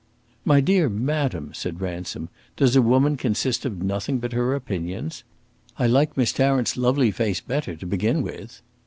"My 0.45 0.61
dear 0.61 0.89
madam," 0.89 1.51
said 1.53 1.79
Ransom, 1.79 2.29
"does 2.57 2.75
a 2.75 2.81
woman 2.81 3.17
consist 3.17 3.65
of 3.65 3.83
nothing 3.83 4.17
but 4.17 4.31
her 4.33 4.55
opinions? 4.55 5.23
I 5.77 5.85
like 5.85 6.17
Miss 6.17 6.33
Tarrant's 6.33 6.75
lovely 6.75 7.11
face 7.11 7.39
better, 7.39 7.75
to 7.75 7.85
begin 7.85 8.23
with." 8.23 8.63